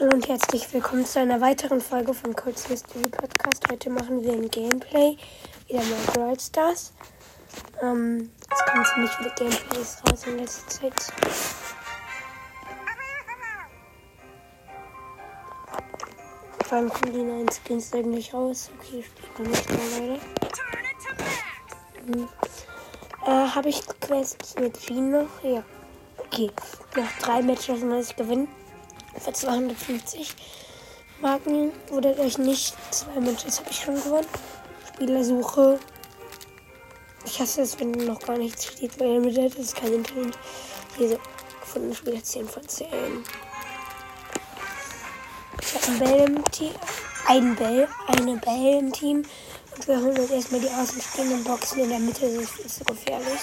[0.00, 3.62] Hallo und herzlich willkommen zu einer weiteren Folge von Codes History Podcast.
[3.70, 5.18] Heute machen wir ein Gameplay,
[5.66, 6.94] wieder mal Brawl Stars.
[7.82, 11.12] Ähm, es kommen ziemlich viele Gameplays raus in letzter Zeit.
[16.64, 18.70] Vor allem kommen die neuen Skins eigentlich raus.
[18.78, 20.20] Okay, spielt man nicht mehr leider.
[22.06, 22.28] Hm.
[23.26, 25.44] Äh, habe ich Quests mit Jean noch?
[25.44, 25.62] Ja.
[26.16, 26.50] Okay,
[26.96, 28.48] nach drei Matches muss ich gewinnen
[29.18, 30.34] für 250
[31.20, 31.72] Marken.
[31.88, 34.26] Wundert euch nicht, zwei Matches habe ich schon gewonnen.
[34.94, 35.78] Spielersuche.
[37.24, 40.38] Ich hasse es, wenn noch gar nichts steht, weil mit das ist kein Internet.
[40.96, 41.18] Hier so
[41.60, 42.88] gefunden Spieler 10 von 10.
[45.60, 46.72] Ich habe ein Bell im Team.
[47.26, 49.24] Ein Bell, eine Bell im Team.
[49.76, 52.28] Und wir holen uns erstmal die außenstehenden Boxen in der Mitte.
[52.34, 53.40] Das ist so gefährlich.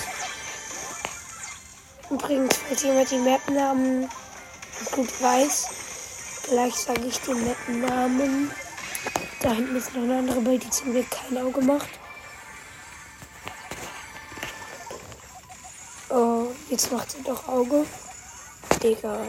[2.10, 4.10] Übrigens, falls jemand die Map-Namen
[4.92, 5.68] gut weiß.
[6.44, 8.52] Gleich sage ich den netten Namen.
[9.42, 11.90] Da hinten ist noch eine andere Bild, die zum Glück kein Auge macht.
[16.10, 17.86] Oh, jetzt macht sie doch Auge.
[18.82, 19.28] Digga.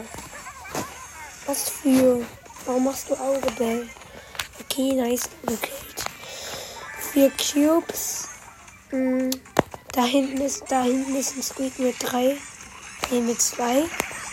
[1.45, 2.25] Was für.
[2.65, 3.89] Warum machst du Auge, Bell?
[4.61, 5.29] Okay, nice.
[5.45, 5.71] Okay.
[7.11, 8.27] Vier Cubes.
[8.91, 9.29] Hm.
[9.91, 12.37] Da hinten ist, da hinten ist ein Squeak mit drei.
[13.11, 13.85] Ne, mit zwei.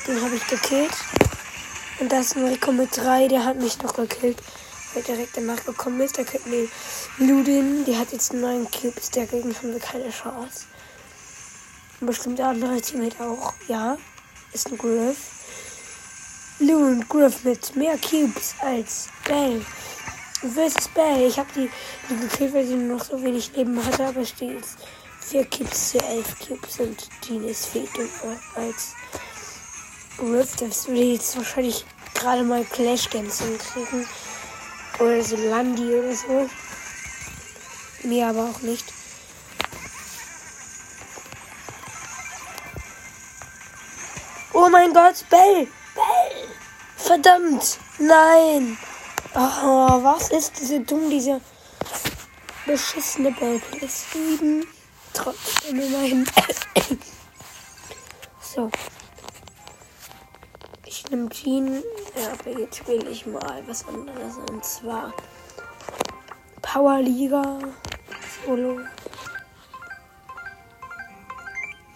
[0.07, 0.93] Den habe ich gekillt.
[1.99, 4.39] Und das ist ein Rico mit 3, der hat mich noch gekillt.
[4.95, 6.17] Weil direkt danach gekommen ist.
[6.17, 6.69] Da könnten wir
[7.19, 10.67] Ludin, die hat jetzt 9 Cubes, dagegen haben wir keine Chance.
[12.01, 13.55] Und bestimmt der andere Teammate auch.
[13.69, 13.99] Ja,
[14.53, 15.17] ist ein Griff.
[16.59, 19.65] Lou und Griff mit mehr Cubes als Bell.
[20.41, 21.27] Versus Bell.
[21.27, 21.71] Ich habe die,
[22.09, 24.79] die gekillt, weil sie nur noch so wenig Leben hatte, aber steht jetzt
[25.21, 28.95] 4 Cubes zu 11 Cubes und Jean ist viel dümmer als
[30.19, 34.07] Rift, das würde jetzt wahrscheinlich gerade mal Clash Games hinkriegen.
[34.99, 36.49] Oder so Landi oder so.
[38.03, 38.85] Mir aber auch nicht.
[44.55, 45.69] Oh mein Gott, Bell!
[45.95, 46.49] Bell!
[46.97, 47.79] Verdammt!
[47.99, 48.79] Nein!
[49.35, 51.43] Oh, was ist diese dumm, diese
[52.65, 54.67] beschissene Bell plus 7?
[55.13, 56.27] Trotzdem immerhin.
[58.41, 58.71] so.
[60.99, 61.83] Ich nehme Jean.
[62.19, 64.37] Ja, aber jetzt spiele ich mal was anderes.
[64.51, 65.13] Und zwar
[66.63, 67.59] Powerliga
[68.47, 68.81] Solo.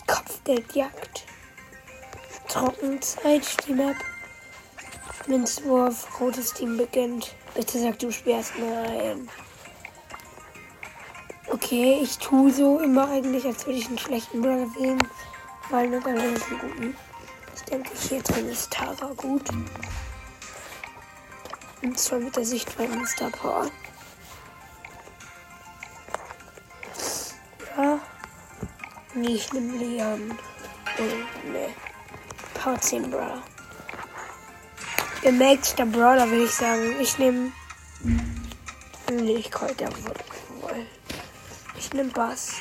[0.06, 1.24] Kopfgeldjagd.
[2.46, 3.96] Trockenzeit, die Map.
[5.26, 7.34] Münzwurf, rotes Team beginnt.
[7.54, 9.30] Bitte sag, du sperrst nein.
[11.48, 15.02] Okay, ich tue so immer eigentlich, als würde ich einen schlechten Brawler wählen.
[15.70, 16.96] Weil nicht alle einen guten
[17.64, 19.48] denke ich, hier drin ist Tara gut.
[21.82, 23.70] Und zwar mit der Sicht von Star Power.
[27.76, 27.98] Ja.
[29.14, 30.38] Nee, ich nehme Leon.
[30.98, 31.74] Oh, nee.
[32.54, 33.42] Power 10 Brawler.
[35.24, 37.00] Der Maxter Brawler will ich sagen.
[37.00, 37.52] Ich nehme.
[39.10, 40.14] Nee, ich kann der wohl.
[41.76, 42.52] Ich nehme Bass.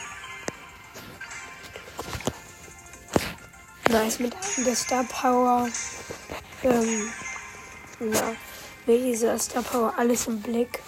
[3.89, 4.35] Nice mit
[4.65, 5.67] der Star Power.
[6.63, 7.11] Ähm,
[7.99, 8.33] ja,
[8.85, 10.79] mit dieser Star Power alles im Blick,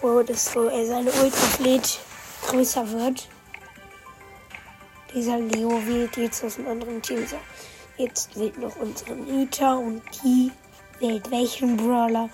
[0.00, 2.00] wo das wo er seine Ultrafleet
[2.46, 3.28] größer wird.
[5.14, 7.26] Dieser Leo wählt jetzt aus einem anderen Team.
[7.96, 10.52] Jetzt wählt noch unsere Nita und die
[11.00, 12.30] wählt welchen Brawler.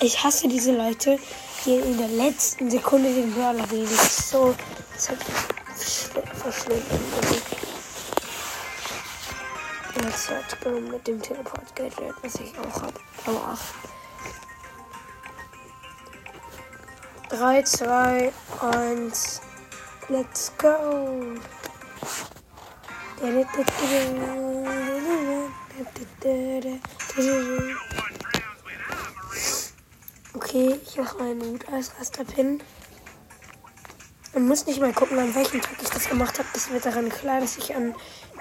[0.00, 1.18] Ich hasse diese Leute,
[1.66, 3.88] die in der letzten Sekunde den Brawler wählen.
[3.90, 4.54] Das ist so.
[4.94, 5.18] Das hat
[6.38, 7.59] verschlimmend.
[10.02, 13.00] Jetzt hat mit dem Teleport-Gadget, was ich auch habe.
[13.26, 13.60] Aber ach.
[17.28, 19.40] 3, 2, 1.
[20.08, 21.36] Let's go.
[30.32, 32.62] Okay, ich mache meinen Mut als erster Pin.
[34.32, 36.48] Man muss nicht mal gucken, an welchem Tag ich das gemacht habe.
[36.54, 37.94] Das wird daran klar, dass ich an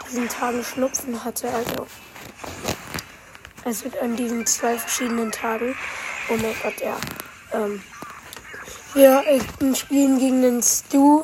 [0.10, 1.50] diesen Tagen Schnupfen hatte.
[1.50, 1.88] Also,
[3.66, 5.76] also an diesen zwei verschiedenen Tagen.
[6.30, 6.98] Oh mein Gott, ja.
[7.54, 7.82] Ähm,
[8.94, 9.24] wir
[9.76, 11.24] spielen gegen einen Stu,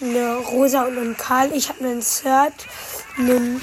[0.00, 1.52] eine Rosa und einen Karl.
[1.52, 2.66] Ich habe einen Cert,
[3.16, 3.62] einen,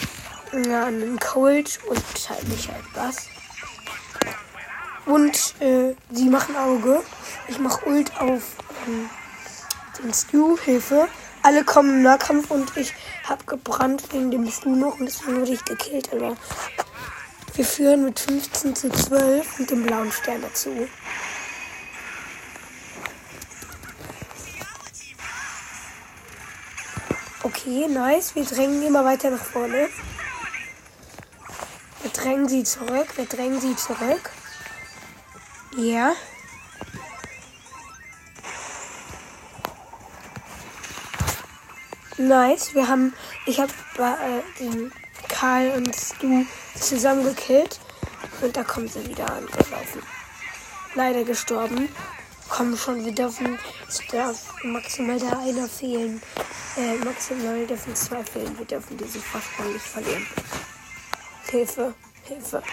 [0.67, 3.27] ja, einen Cold und halt nicht halt was.
[5.05, 7.03] Und äh, sie machen Auge.
[7.47, 8.41] Ich mache Ult auf
[8.87, 9.09] ähm,
[9.99, 10.57] den Stu.
[10.57, 11.07] Hilfe.
[11.43, 12.93] Alle kommen im Nahkampf und ich
[13.25, 16.35] habe gebrannt wegen dem noch und deswegen wurde ich gekillt, aber
[17.55, 20.87] Wir führen mit 15 zu 12 mit dem blauen Stern dazu.
[27.43, 28.33] Okay, nice.
[28.33, 29.89] Wir drängen immer weiter nach vorne.
[32.01, 33.07] Wir drängen sie zurück.
[33.17, 34.31] Wir drängen sie zurück.
[35.77, 36.13] Ja.
[42.27, 42.73] Nice.
[42.73, 43.13] Wir haben.
[43.45, 44.91] Ich habe äh, den
[45.27, 46.45] Karl und du
[46.79, 47.79] zusammen gekillt.
[48.41, 50.01] Und da kommen sie wieder angelaufen.
[50.95, 51.89] Leider gestorben.
[52.49, 53.59] Komm schon, wir dürfen.
[53.87, 56.21] Es darf maximal da einer fehlen.
[56.77, 58.57] Äh, maximal dürfen zwei fehlen.
[58.57, 60.25] Wir dürfen diese Fassball nicht verlieren.
[61.49, 61.93] Hilfe,
[62.23, 62.63] Hilfe.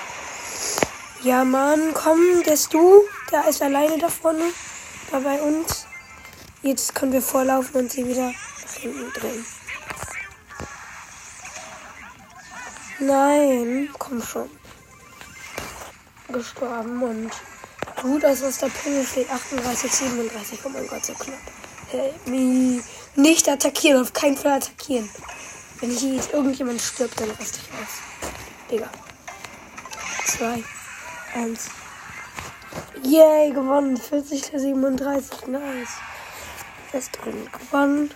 [1.23, 3.03] Ja, Mann, komm, der ist du.
[3.33, 4.53] Der ist alleine da vorne.
[5.11, 5.87] Da bei uns.
[6.63, 8.33] Jetzt können wir vorlaufen und sie wieder
[8.81, 9.45] hinten drehen.
[12.99, 14.51] Nein, komm schon.
[16.29, 17.31] Gestorben und
[18.03, 19.31] gut, aus was der Pingel steht.
[19.31, 20.59] 38, 37.
[20.65, 21.39] Oh mein Gott, so knapp.
[21.91, 22.83] Help me.
[23.17, 25.09] Nicht attackieren, auf keinen Fall attackieren.
[25.81, 28.01] Wenn hier irgendjemand stirbt, dann raste ich aus.
[28.71, 28.91] Digga.
[30.27, 30.63] Zwei.
[31.35, 31.69] Eins.
[33.03, 33.97] Yay, gewonnen.
[33.97, 35.47] 40 zu 37.
[35.47, 35.89] Nice.
[36.91, 38.11] Fest drin gewonnen.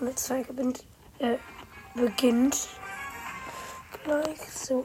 [0.00, 0.84] Runde 2 gewinnt.
[1.18, 1.36] Äh,
[1.94, 2.68] beginnt.
[4.04, 4.84] Gleich so.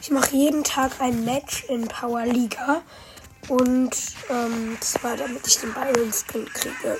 [0.00, 2.82] Ich mache jeden Tag ein Match in Power Liga.
[3.48, 3.94] Und
[4.30, 6.98] ähm, zwar damit ich den Byron Skin kriege.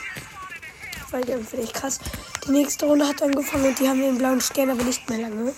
[1.10, 2.00] Weil der finde ich krass.
[2.46, 5.54] Die nächste Runde hat angefangen und die haben den blauen Stern, aber nicht mehr lange.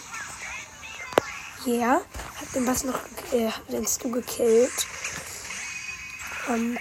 [1.66, 2.00] Yeah.
[2.40, 3.00] hat den was noch,
[3.32, 4.86] äh, hat den Stu gekillt.
[6.48, 6.78] Ähm,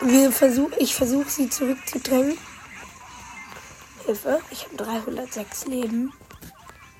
[0.00, 2.38] wir versuch, ich versuche sie zurückzudrängen.
[4.06, 6.12] Hilfe, ich habe 306 Leben.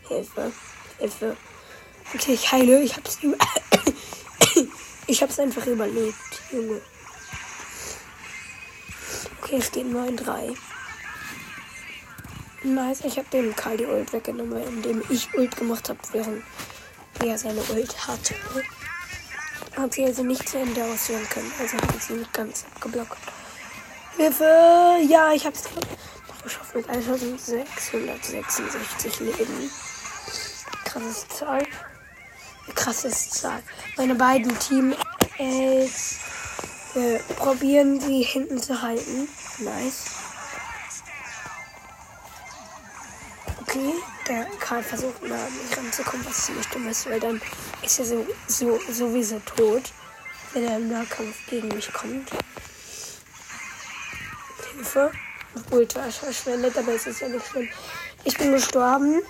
[0.09, 0.53] Hilfe,
[0.99, 1.37] Hilfe.
[2.15, 3.37] Okay, ich heile, ich hab's über.
[5.07, 6.15] ich hab's einfach überlebt,
[6.51, 6.81] Junge.
[9.41, 10.57] Okay, es steht 9-3.
[12.65, 16.43] Nice, ich habe dem Karl die Ult weggenommen, indem ich Ult gemacht habe, während
[17.25, 18.35] er seine Ult hatte.
[19.79, 23.17] Hat sie also nicht zu Ende ausführen können, also hat sie nicht ganz abgeblockt.
[24.17, 24.97] Hilfe!
[25.09, 25.69] Ja, ich hab's
[26.29, 29.71] noch geschafft mit 1666 Leben.
[30.85, 31.65] Krasses Zahl.
[32.75, 33.63] Krasses Zahl.
[33.97, 36.19] Meine beiden Teammates
[36.97, 39.29] äh, probieren sie hinten zu halten.
[39.59, 40.07] Nice.
[43.61, 43.95] Okay,
[44.29, 47.41] der Karl versucht mal an mich ranzukommen, was ziemlich dumm ist, weil dann
[47.83, 49.83] ist er so, so, sowieso tot,
[50.53, 52.31] wenn er im Nahkampf gegen mich kommt.
[54.75, 55.11] Hilfe.
[55.71, 57.69] Ultra verschwendet, aber es ist ja nicht schlimm.
[58.25, 59.23] Ich bin gestorben.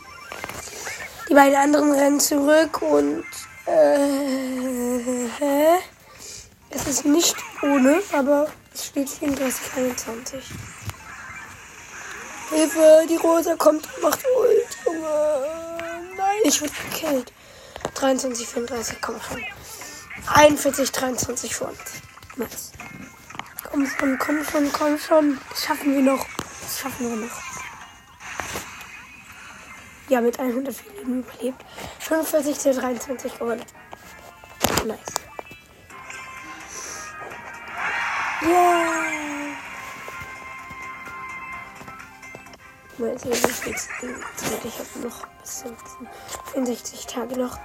[1.28, 3.24] Die beiden anderen rennen zurück und
[3.66, 5.78] äh,
[6.70, 10.44] es ist nicht ohne, aber es steht 34, 21.
[12.50, 14.57] Hilfe, die Rosa kommt und macht Ult.
[15.00, 17.32] Nein, ich wurde gekillt.
[17.94, 19.44] 23, 34, komm schon.
[20.34, 21.78] 41, 23 vor uns.
[22.36, 22.72] Nice.
[23.70, 25.40] Komm schon, komm schon, komm schon.
[25.50, 26.26] Das schaffen wir noch.
[26.62, 27.42] Das schaffen wir noch.
[30.08, 31.64] Ja, mit 104 Leben überlebt.
[31.98, 33.64] 45 zu 23 gewonnen.
[34.86, 35.18] Nice.
[38.40, 39.17] Yeah!
[42.98, 45.64] Mal sehen, wie viel Zeit ich habe noch bis
[46.52, 47.56] 64 Tage noch.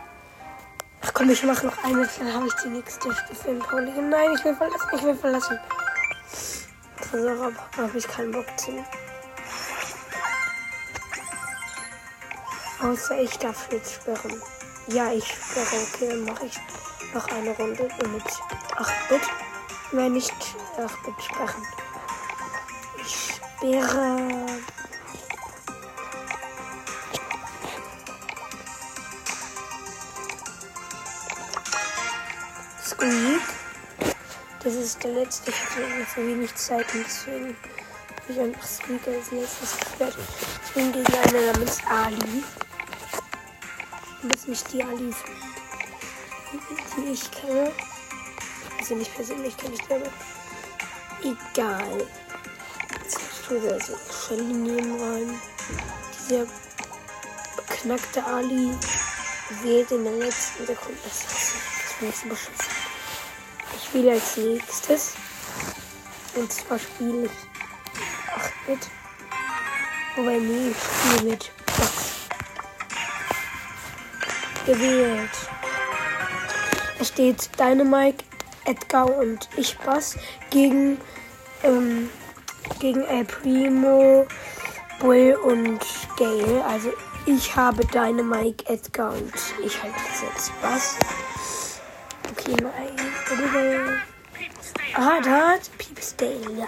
[1.01, 3.91] Ach komm, ich mache noch eine, dann habe ich die nächste Stufe in Pauli.
[3.99, 5.59] Nein, ich will verlassen, ich will verlassen.
[7.01, 8.85] Tresor habe ich keinen Bock zu.
[12.83, 14.39] Außer ich darf jetzt sperren.
[14.87, 15.81] Ja, ich sperre.
[15.93, 16.59] Okay, dann mache ich
[17.11, 19.21] noch eine Runde mit 8-Bit.
[19.93, 20.33] Nein, nicht
[20.77, 21.67] 8-Bit sperren.
[23.01, 24.72] Ich sperre.
[34.63, 35.49] Das ist der letzte.
[35.49, 40.17] Ich hatte ungefähr wenig Zeit und deswegen habe ich einfach Squeak als letztes geführt.
[40.65, 42.43] Ich bin gegen einen namens Ali.
[44.21, 45.13] Und das nicht die Ali,
[46.95, 47.73] die ich kenne.
[48.79, 50.09] Also nicht persönlich kenne ich glaube.
[51.21, 52.07] Egal.
[53.01, 55.41] Jetzt tue ich also Shelly nehmen rein.
[56.29, 56.45] Dieser
[57.57, 58.71] beknackte Ali
[59.61, 60.99] wählt in der letzten Sekunde.
[61.03, 61.53] Das ist,
[61.99, 62.72] das so beschissen
[63.93, 65.13] spiele als nächstes.
[66.35, 67.31] Und zwar spiele ich
[68.67, 68.89] 8-Bit.
[70.15, 72.27] Wobei, nee, ich spiele mit Box.
[74.65, 75.29] gewählt.
[76.99, 78.23] Es steht Dynamite,
[78.65, 80.17] Edgar und ich Bass
[80.49, 80.97] gegen,
[81.61, 82.09] ähm,
[82.79, 84.25] gegen El Primo,
[85.01, 85.81] Bull und
[86.17, 86.65] Gale.
[86.65, 86.91] Also
[87.27, 89.33] ich habe Dynamite, Edgar und
[89.63, 90.95] ich halte jetzt Bass.
[94.95, 96.67] Ah, da hat Piepsdale, ja.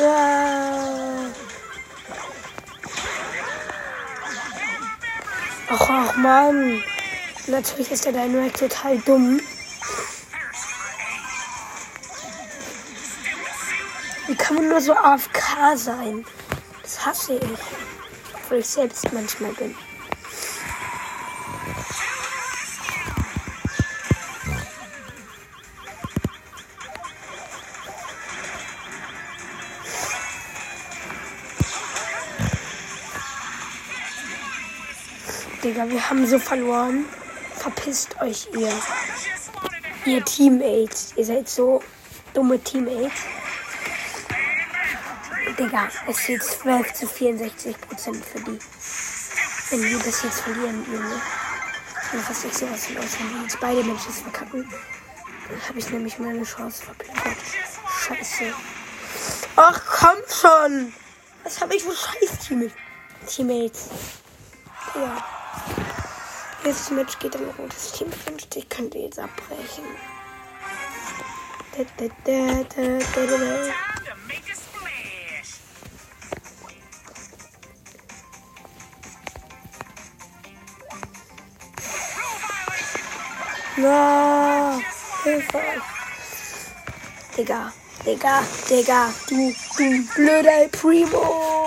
[0.00, 1.30] Ja.
[5.68, 6.82] Ach, ach Mann.
[7.46, 9.40] Natürlich ist der Dynamite total dumm.
[14.26, 16.24] Wie kann man nur so AFK sein?
[16.82, 18.01] Das hasse ich.
[18.52, 19.74] Obwohl ich selbst manchmal bin.
[35.64, 37.06] Digga, wir haben so verloren.
[37.56, 38.70] Verpisst euch, ihr.
[40.04, 41.14] Ihr Teammates.
[41.16, 41.82] Ihr seid so
[42.34, 43.12] dumme Teammates.
[45.58, 48.58] Digga, es steht 12 zu 64 Prozent für die.
[49.70, 51.20] Wenn wir das jetzt verlieren, Junge.
[52.10, 54.68] Dann was ich sowas von aus, wenn wir jetzt beide Menschen verkacken.
[55.48, 57.36] Dann habe ich nämlich meine Chance verplempert.
[58.06, 58.52] Scheiße.
[59.56, 60.92] Ach, komm schon!
[61.44, 62.38] Was habe ich für scheiß
[63.26, 63.90] Teammates?
[64.94, 65.24] Ja.
[66.64, 68.68] Jetzt Match geht um das Team 50.
[68.68, 69.84] Könnt ihr jetzt abbrechen.
[71.76, 73.91] Da, da, da,
[83.82, 84.78] Na,
[85.24, 85.60] Hilfe.
[87.36, 87.72] Digga,
[88.04, 91.66] Digga, Digga, du, du blöder Primo.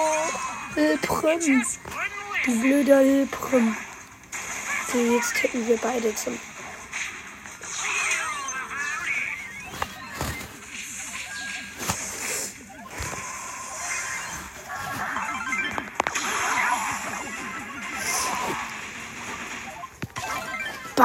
[0.77, 1.65] Ilprim.
[2.45, 3.75] Du blöder Ilprim.
[4.89, 6.39] So, jetzt tippen wir beide zum.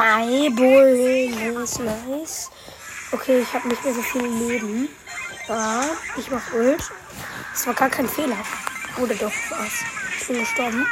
[0.01, 1.29] Bible.
[1.29, 2.49] Nice, nice.
[3.11, 4.89] Okay, ich habe nicht mehr so viel Leben.
[5.47, 5.83] Ja,
[6.17, 6.83] ich mach Ult.
[7.53, 8.37] Das war gar kein Fehler.
[8.97, 9.71] Oder doch was?
[10.19, 10.87] Ich bin gestorben.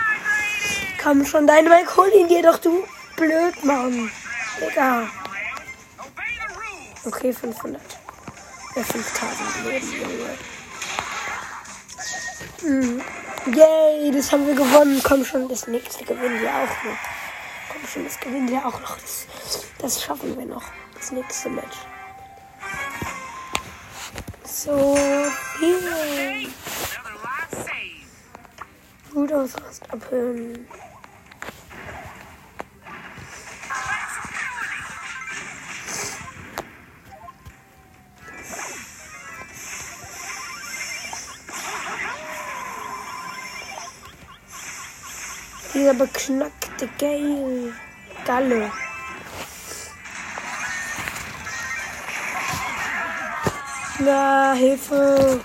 [1.01, 2.83] Komm schon, deine Mike, hol ihn dir doch, du
[3.15, 4.11] blöd, Mann.
[4.59, 5.09] Digga.
[7.05, 7.81] Okay, 500.
[8.75, 9.87] Ja, 5000 Leben.
[12.61, 13.01] Mhm.
[13.55, 15.01] Yay, das haben wir gewonnen.
[15.03, 17.18] Komm schon, das nächste gewinnen wir auch noch.
[17.91, 18.97] Schon, das gewinnen wir auch noch.
[18.97, 19.27] Das,
[19.79, 20.63] das schaffen wir noch.
[20.93, 21.77] Das nächste Match.
[24.43, 24.95] So
[25.57, 26.51] viel.
[29.11, 29.55] Gut aus,
[29.89, 30.67] abhören.
[45.73, 45.93] Dieser
[46.79, 47.73] beknackte Gale.
[48.25, 48.71] Galle.
[53.99, 55.43] Na, Hilfe.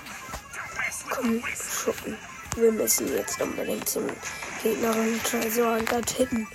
[1.11, 2.17] Komm, schuppen.
[2.57, 4.07] Wir müssen jetzt unbedingt zum
[4.62, 6.47] gegnerischen Tresor und dort hitten.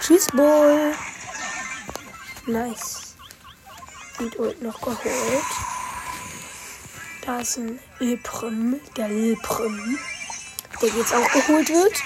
[0.00, 0.94] Tschüss, Boy.
[2.46, 3.05] Nice.
[4.18, 5.44] Und Ult noch geholt.
[7.24, 9.98] Da ist ein Ilprim, der Ilprim,
[10.80, 12.02] der jetzt auch geholt wird.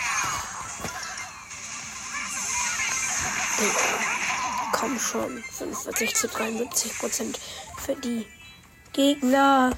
[4.72, 7.38] Komm schon, 45 zu 73 Prozent
[7.78, 8.26] für die
[8.92, 9.70] Gegner.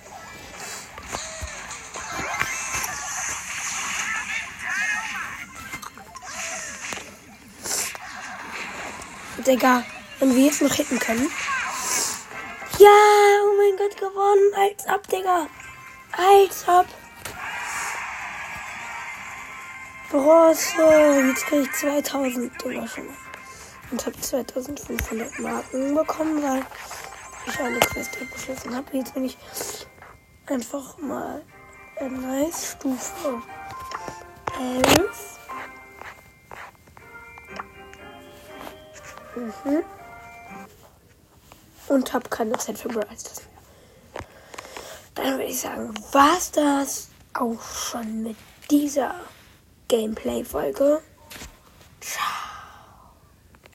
[9.47, 9.85] Digga,
[10.21, 11.29] wenn wir jetzt noch hitten können.
[12.83, 12.89] Ja,
[13.45, 14.53] oh mein Gott, gewonnen.
[14.57, 15.47] Als ab, Digga.
[16.11, 16.87] Als ab.
[20.11, 21.29] Bronze.
[21.29, 23.07] Jetzt kriege ich 2000 Digga schon.
[23.93, 26.67] Und habe 2500 Marken bekommen, weil
[27.47, 28.97] ich eine Quest abgeschlossen habe.
[28.97, 29.39] Jetzt bin ich
[30.47, 31.45] einfach mal
[32.01, 33.43] in nice Stufe
[34.59, 35.39] 11.
[39.37, 40.02] Mhm
[41.89, 44.25] und habe keine Zeit für Brawl Stars mehr.
[45.15, 48.37] Dann würde ich sagen, war's das auch schon mit
[48.71, 49.15] dieser
[49.89, 51.03] Gameplay-Folge.
[52.01, 52.42] Ciao.